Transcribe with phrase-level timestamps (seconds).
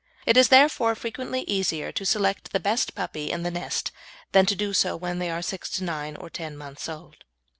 [0.25, 3.91] It is, therefore, frequently easier to select the best puppy in the nest
[4.31, 7.17] than to do so when they are from six to nine or ten months old.